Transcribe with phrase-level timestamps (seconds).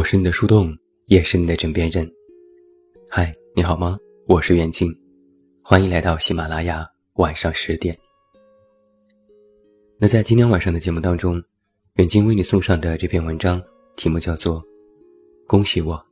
[0.00, 0.74] 我是你的树洞，
[1.08, 2.10] 也是你的枕边人。
[3.06, 3.98] 嗨，你好吗？
[4.26, 4.90] 我是远近，
[5.62, 7.94] 欢迎来到喜马拉雅晚上十点。
[9.98, 11.34] 那在今天晚上的节目当中，
[11.96, 13.62] 远近为你送上的这篇文章
[13.94, 14.62] 题目叫做
[15.46, 16.02] 《恭喜我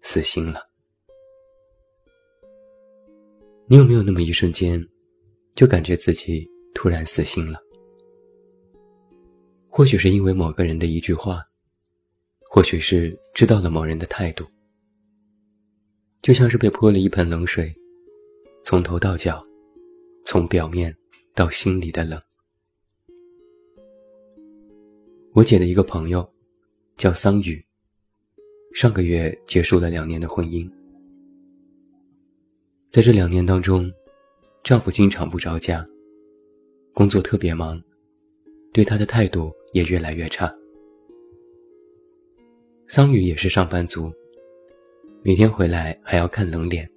[0.00, 0.60] 死心了》。
[3.66, 4.82] 你有没有那么一瞬间，
[5.54, 7.60] 就感觉自己突然死心了？
[9.68, 11.42] 或许是因为某个人的一句话。
[12.54, 14.46] 或许是知道了某人的态度，
[16.22, 17.68] 就像是被泼了一盆冷水，
[18.62, 19.42] 从头到脚，
[20.24, 20.96] 从表面
[21.34, 22.22] 到心里的冷。
[25.32, 26.32] 我姐的一个朋友，
[26.96, 27.60] 叫桑雨，
[28.72, 30.70] 上个月结束了两年的婚姻。
[32.88, 33.90] 在这两年当中，
[34.62, 35.84] 丈夫经常不着家，
[36.92, 37.82] 工作特别忙，
[38.72, 40.54] 对她的态度也越来越差。
[42.86, 44.12] 桑雨也是上班族，
[45.22, 46.88] 每天回来还要看冷脸，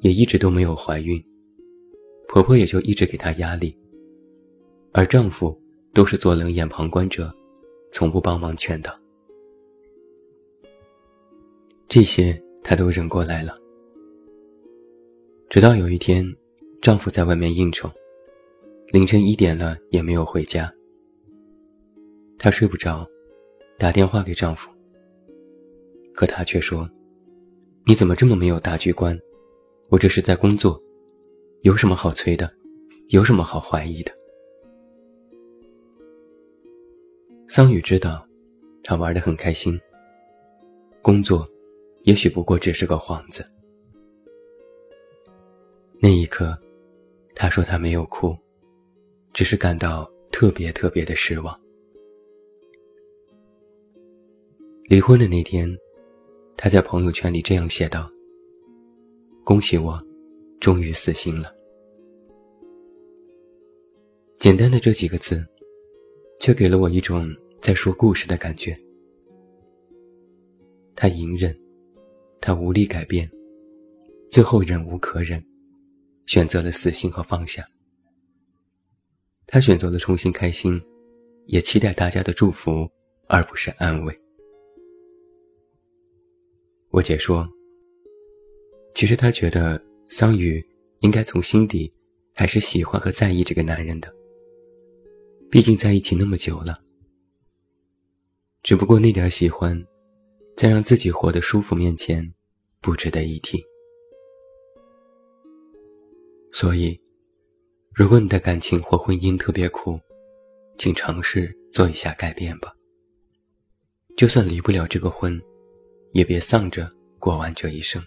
[0.00, 1.22] 也一直都没有怀孕，
[2.26, 3.74] 婆婆也就一直给她压力，
[4.92, 5.56] 而丈夫
[5.94, 7.32] 都是做冷眼旁观者，
[7.92, 8.92] 从不帮忙劝导。
[11.86, 13.56] 这些她都忍过来了，
[15.48, 16.26] 直到有一天，
[16.82, 17.88] 丈夫在外面应酬，
[18.88, 20.70] 凌晨一点了也没有回家，
[22.38, 23.08] 她睡不着，
[23.78, 24.68] 打电话给丈夫。
[26.16, 26.88] 可他却说
[27.84, 29.16] ：“你怎么这么没有大局观？
[29.90, 30.82] 我这是在工作，
[31.60, 32.50] 有什么好催的？
[33.08, 34.10] 有什么好怀疑的？”
[37.46, 38.26] 桑宇知道，
[38.82, 39.78] 他玩得很开心。
[41.02, 41.46] 工作，
[42.04, 43.44] 也许不过只是个幌子。
[46.00, 46.58] 那一刻，
[47.34, 48.34] 他说他没有哭，
[49.34, 51.60] 只是感到特别特别的失望。
[54.84, 55.70] 离婚的那天。
[56.56, 58.10] 他在朋友圈里这样写道
[59.44, 59.98] ：“恭喜我，
[60.58, 61.54] 终于死心了。”
[64.40, 65.46] 简单的这几个字，
[66.40, 67.28] 却给了我一种
[67.60, 68.74] 在说故事的感觉。
[70.94, 71.54] 他隐忍，
[72.40, 73.30] 他无力改变，
[74.30, 75.44] 最后忍无可忍，
[76.24, 77.62] 选择了死心和放下。
[79.46, 80.80] 他选择了重新开心，
[81.46, 82.88] 也期待大家的祝福，
[83.28, 84.16] 而不是安慰。
[86.90, 87.46] 我姐说
[88.94, 90.64] ：“其实她觉得桑榆
[91.00, 91.92] 应该从心底
[92.34, 94.10] 还是喜欢和在意这个男人的。
[95.50, 96.78] 毕竟在一起那么久了。
[98.62, 99.84] 只不过那点喜欢，
[100.56, 102.32] 在让自己活得舒服面前，
[102.80, 103.62] 不值得一提。
[106.52, 106.98] 所以，
[107.92, 110.00] 如果你的感情或婚姻特别苦，
[110.78, 112.72] 请尝试做一下改变吧。
[114.16, 115.38] 就算离不了这个婚。”
[116.16, 118.02] 也别丧着过完这一生。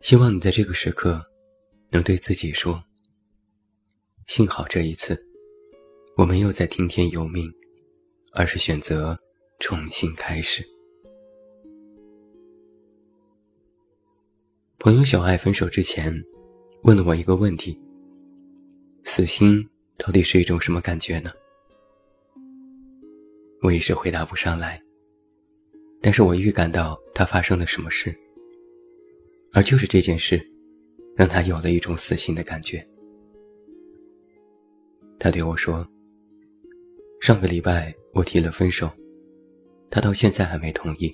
[0.00, 1.22] 希望你在这个时刻，
[1.90, 2.82] 能对自己说
[4.26, 5.22] ：“幸好这一次，
[6.16, 7.52] 我没有在听天由命，
[8.32, 9.14] 而是选择
[9.58, 10.66] 重新开始。”
[14.80, 16.10] 朋友小爱分手之前，
[16.84, 17.78] 问了我一个问题
[19.04, 19.62] ：“死心
[19.98, 21.30] 到底是一种什么感觉呢？”
[23.60, 24.85] 我一时回答不上来。
[26.06, 28.16] 但是我预感到他发生了什么事，
[29.50, 30.40] 而就是这件事，
[31.16, 32.86] 让他有了一种死心的感觉。
[35.18, 35.84] 他对我说
[37.20, 38.88] ：“上个礼拜我提了分手，
[39.90, 41.12] 他到现在还没同意。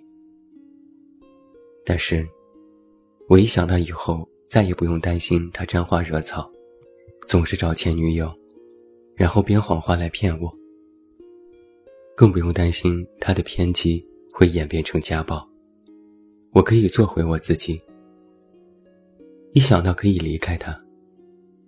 [1.87, 2.29] 但是，
[3.31, 6.53] 我一想到以后再也不用担心他沾花惹草，
[7.27, 8.31] 总是找前女友，
[9.17, 10.55] 然后编谎话来骗我，
[12.15, 15.47] 更不用担心他的偏激。”会演变成家暴，
[16.53, 17.81] 我可以做回我自己。
[19.53, 20.75] 一想到可以离开他，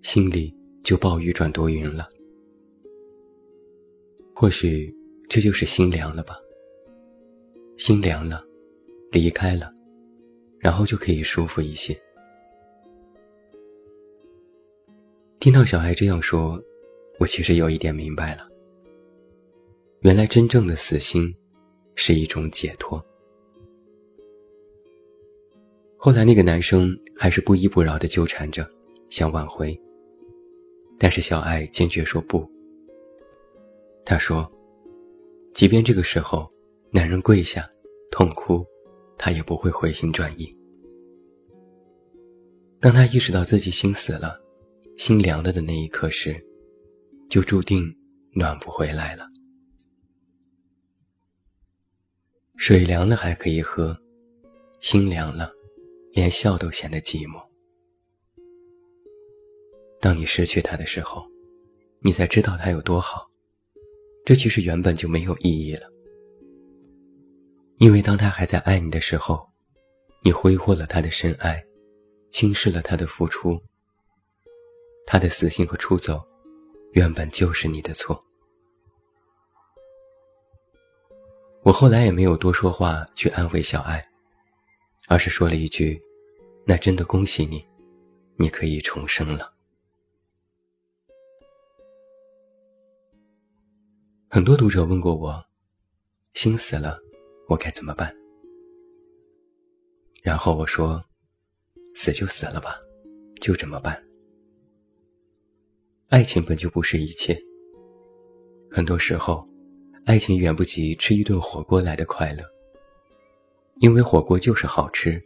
[0.01, 0.53] 心里
[0.83, 2.09] 就暴雨转多云了。
[4.35, 4.93] 或许
[5.29, 6.37] 这就是心凉了吧。
[7.77, 8.43] 心凉了，
[9.13, 9.71] 离开了，
[10.59, 11.95] 然后就可以舒服一些。
[15.39, 16.59] 听到小孩这样说，
[17.21, 18.49] 我其实有一点明白了。
[20.01, 21.35] 原来真正的死心。
[21.97, 23.05] 是一种解脱。
[25.97, 28.69] 后来那个男生还是不依不饶的纠缠着，
[29.09, 29.79] 想挽回。
[30.99, 32.49] 但是小爱坚决说不。
[34.05, 34.51] 他说
[35.55, 36.49] ：“即便这个时候
[36.91, 37.69] 男人跪下，
[38.11, 38.65] 痛哭，
[39.17, 40.49] 他也不会回心转意。”
[42.81, 44.39] 当他意识到自己心死了，
[44.99, 46.37] 心凉了的那一刻时，
[47.31, 47.91] 就注定
[48.35, 49.27] 暖不回来了。
[52.57, 53.97] 水凉了还可以喝，
[54.81, 55.51] 心凉了，
[56.13, 57.43] 连笑都显得寂寞。
[60.01, 61.27] 当你失去他的时候，
[62.01, 63.29] 你才知道他有多好。
[64.25, 65.91] 这其实原本就没有意义了，
[67.79, 69.47] 因为当他还在爱你的时候，
[70.23, 71.63] 你挥霍了他的深爱，
[72.31, 73.61] 轻视了他的付出。
[75.07, 76.25] 他的死心和出走，
[76.93, 78.19] 原本就是你的错。
[81.65, 84.07] 我后来也没有多说话去安慰小爱，
[85.09, 85.99] 而是说了一句
[86.67, 87.67] ：“那真的恭喜你，
[88.37, 89.51] 你可以重生了。”
[94.29, 95.43] 很多读者问过我
[96.35, 96.99] ：“心死了，
[97.49, 98.15] 我该怎么办？”
[100.23, 101.03] 然后我说
[101.97, 102.79] ：“死就死了吧，
[103.41, 104.07] 就这么办。
[106.09, 107.43] 爱情本就不是一切，
[108.71, 109.49] 很多时候。”
[110.07, 112.45] 爱情远不及吃一顿火锅来的快乐，
[113.81, 115.23] 因为火锅就是好吃，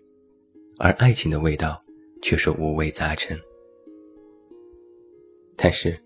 [0.79, 1.81] 而爱情的味道
[2.23, 3.37] 却是五味杂陈。
[5.57, 6.01] 但是，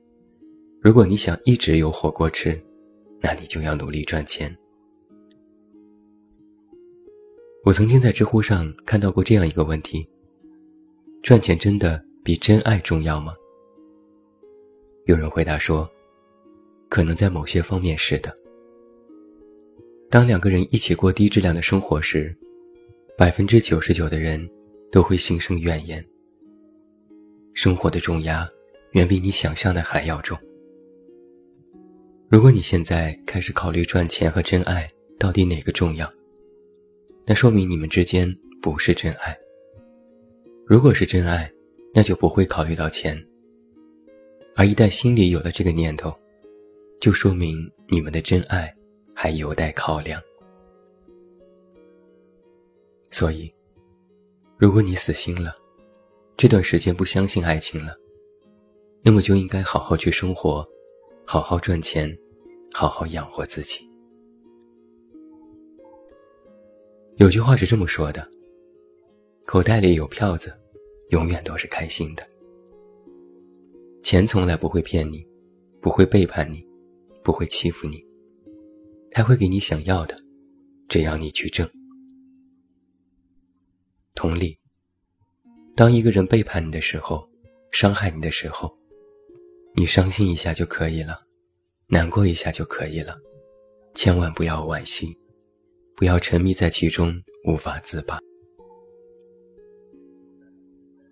[0.81, 2.59] 如果你想一直有火锅吃，
[3.21, 4.57] 那你就要努力赚钱。
[7.65, 10.09] 我曾经在知乎上看到过这样一个问题：
[11.23, 13.35] 赚钱真的比真爱重要吗？
[15.05, 15.87] 有人回答说，
[16.89, 18.35] 可能在某些方面是的。
[20.13, 22.37] 当两个人一起过低质量的生活时，
[23.17, 24.47] 百分之九十九的人
[24.91, 26.05] 都会心生怨言。
[27.55, 28.47] 生活的重压
[28.91, 30.39] 远比你想象的还要重。
[32.29, 34.87] 如果你现在开始考虑赚钱和真爱
[35.19, 36.07] 到底哪个重要，
[37.25, 38.31] 那说明你们之间
[38.61, 39.35] 不是真爱。
[40.67, 41.51] 如果是真爱，
[41.95, 43.19] 那就不会考虑到钱。
[44.57, 46.15] 而一旦心里有了这个念头，
[47.01, 48.71] 就说明你们的真爱。
[49.23, 50.21] 还有待考量，
[53.13, 53.49] 所以，
[54.59, 55.55] 如果你死心了，
[56.37, 57.97] 这段时间不相信爱情了，
[59.01, 60.67] 那么就应该好好去生活，
[61.25, 62.13] 好好赚钱，
[62.73, 63.89] 好好养活自己。
[67.19, 68.29] 有句话是这么说的：
[69.47, 70.53] 口袋里有票子，
[71.11, 72.29] 永远都是开心的。
[74.03, 75.25] 钱从来不会骗你，
[75.81, 76.67] 不会背叛你，
[77.23, 78.05] 不会欺负你。
[79.15, 80.17] 他会给你想要的，
[80.89, 81.69] 只要你去挣。
[84.15, 84.59] 同理，
[85.77, 87.29] 当一个人背叛你的时候，
[87.71, 88.73] 伤害你的时候，
[89.75, 91.27] 你伤心一下就可以了，
[91.89, 93.19] 难过一下就可以了，
[93.95, 95.15] 千万不要惋惜，
[95.95, 97.15] 不要沉迷在其中
[97.47, 98.19] 无法自拔。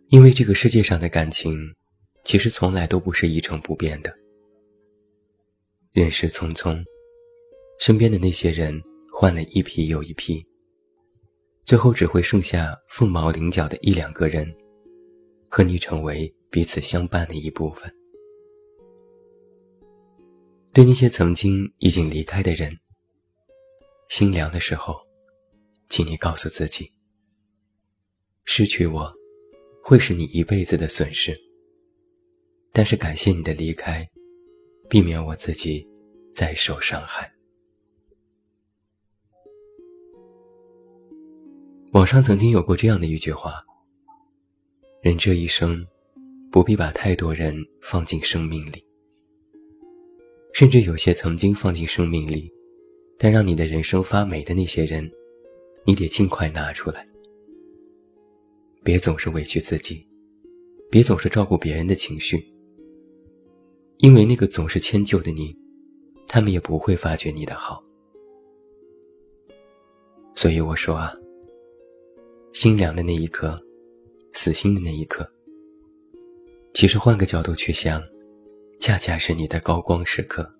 [0.08, 1.55] 因为这个世界上的感情，
[2.25, 4.14] 其实从来都不是一成不变的。
[5.93, 6.82] 人世匆匆。
[7.81, 8.79] 身边的那些人
[9.11, 10.47] 换了一批又一批，
[11.65, 14.55] 最后只会剩下凤毛麟角的一两个人，
[15.49, 17.91] 和你成为彼此相伴的一部分。
[20.75, 22.71] 对那些曾经已经离开的人，
[24.11, 25.00] 心凉的时候，
[25.88, 26.93] 请你告诉自己：
[28.44, 29.11] 失去我，
[29.82, 31.35] 会是你一辈子的损失。
[32.75, 34.06] 但是感谢你的离开，
[34.87, 35.89] 避免我自己
[36.34, 37.32] 再受伤害。
[41.93, 43.55] 网上曾经有过这样的一句话
[45.03, 45.85] ：“人这一生，
[46.49, 48.85] 不必把太多人放进生命里，
[50.53, 52.49] 甚至有些曾经放进生命里，
[53.19, 55.11] 但让你的人生发霉的那些人，
[55.85, 57.05] 你得尽快拿出来。
[58.85, 60.06] 别总是委屈自己，
[60.93, 62.55] 别总是照顾别人的情绪，
[63.97, 65.53] 因为那个总是迁就的你，
[66.29, 67.82] 他们也不会发觉你的好。
[70.37, 71.13] 所以我说啊。”
[72.53, 73.57] 心凉的那一刻，
[74.33, 75.29] 死心的那一刻，
[76.75, 78.03] 其实换个角度去想，
[78.81, 80.53] 恰恰是你的高光时刻。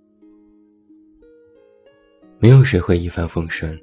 [2.39, 3.79] 没有谁会一帆风顺，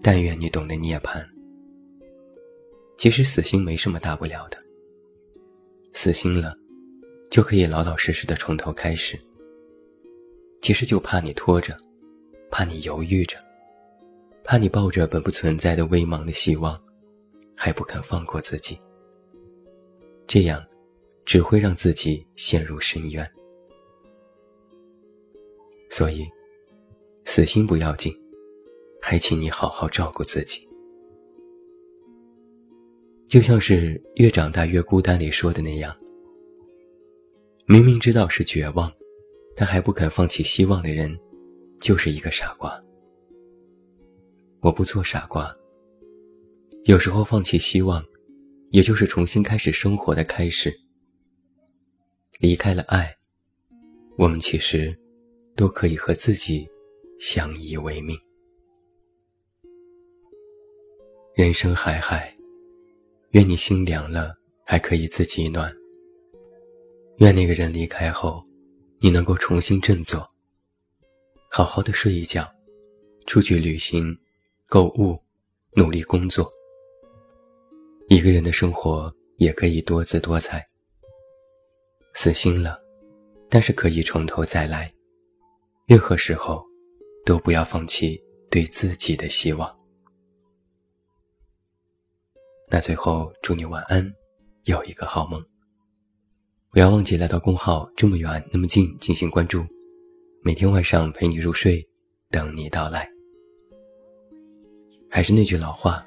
[0.00, 1.24] 但愿你懂得涅槃。
[2.96, 4.56] 其实死心没什么大不了的，
[5.92, 6.56] 死心了，
[7.30, 9.20] 就可以老老实实的从头开始。
[10.62, 11.76] 其实就怕你拖着，
[12.50, 13.36] 怕你犹豫着，
[14.42, 16.82] 怕你抱着本不存在的微茫的希望。
[17.56, 18.78] 还不肯放过自己，
[20.26, 20.64] 这样
[21.24, 23.28] 只会让自己陷入深渊。
[25.90, 26.26] 所以，
[27.24, 28.12] 死心不要紧，
[29.00, 30.68] 还请你好好照顾自己。
[33.28, 35.96] 就像是《越长大越孤单》里说的那样，
[37.66, 38.92] 明明知道是绝望，
[39.56, 41.16] 但还不肯放弃希望的人，
[41.80, 42.82] 就是一个傻瓜。
[44.60, 45.54] 我不做傻瓜。
[46.86, 48.04] 有时候放弃希望，
[48.68, 50.70] 也就是重新开始生活的开始。
[52.38, 53.16] 离开了爱，
[54.18, 54.94] 我们其实
[55.56, 56.68] 都可以和自己
[57.18, 58.14] 相依为命。
[61.34, 62.34] 人生海海，
[63.30, 64.34] 愿你心凉了
[64.66, 65.74] 还可以自己暖。
[67.16, 68.44] 愿那个人离开后，
[69.00, 70.28] 你能够重新振作，
[71.50, 72.46] 好好的睡一觉，
[73.24, 74.14] 出去旅行、
[74.66, 75.18] 购物、
[75.74, 76.46] 努力工作。
[78.08, 80.64] 一个人的生活也可以多姿多彩。
[82.12, 82.78] 死心了，
[83.48, 84.90] 但是可以从头再来。
[85.86, 86.64] 任何时候，
[87.24, 89.74] 都不要放弃对自己的希望。
[92.68, 94.10] 那最后，祝你晚安，
[94.64, 95.44] 有一个好梦。
[96.70, 99.64] 不要忘记来到公号“这么远那么近”进行关注，
[100.42, 101.86] 每天晚上陪你入睡，
[102.30, 103.08] 等你到来。
[105.10, 106.04] 还是那句老话，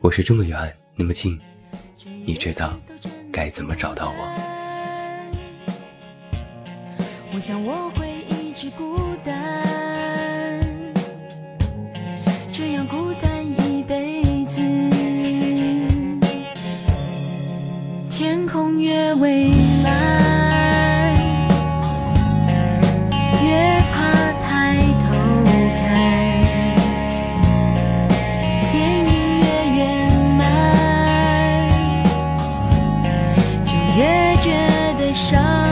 [0.00, 1.40] 我是这么远那么近，
[2.26, 2.76] 你知道
[3.30, 4.16] 该怎么找到我。
[7.32, 9.07] 我想我会一直孤
[35.18, 35.67] 伤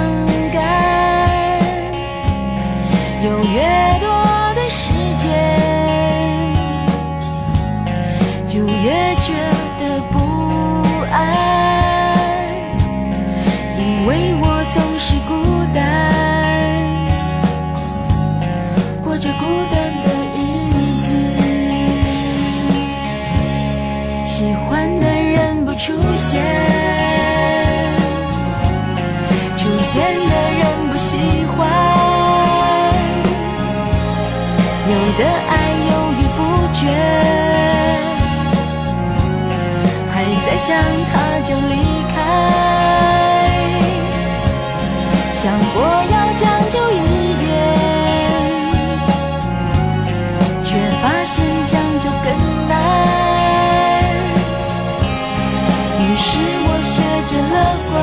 [40.66, 41.75] 想他就离
[42.12, 42.16] 开。
[45.32, 45.78] 想过
[46.11, 46.94] 要将就一
[47.38, 47.46] 点，
[50.64, 50.68] 却
[51.00, 51.35] 发现
[51.68, 52.26] 将就更
[52.68, 52.75] 难。
[56.00, 56.26] 于是
[56.66, 56.96] 我学
[57.28, 57.54] 着乐
[57.92, 57.94] 观，